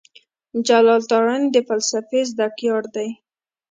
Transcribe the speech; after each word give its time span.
جلال 0.67 1.01
تارڼ 1.09 1.39
د 1.53 1.57
فلسفې 1.67 2.21
زده 2.31 2.47
کړيال 2.57 2.85
دی. 2.95 3.09